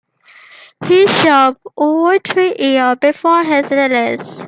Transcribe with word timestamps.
He 0.83 1.05
served 1.05 1.59
over 1.77 2.17
three 2.17 2.55
years 2.57 2.97
before 2.99 3.43
his 3.43 3.69
release. 3.69 4.39